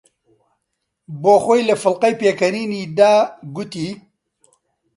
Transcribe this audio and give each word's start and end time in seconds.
بۆ 1.21 1.33
خۆی 1.43 1.61
لە 1.69 1.75
فڵقەی 1.83 2.19
پێکەنینی 2.21 2.83
دا، 2.97 3.13
گوتی: 3.55 3.89